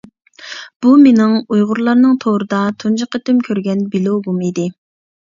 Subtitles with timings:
[0.85, 4.67] بۇ مېنىڭ ئۇيغۇرلارنىڭ تورىدا تۇنجى قېتىم كۆرگەن بىلوگۇم ئىدى.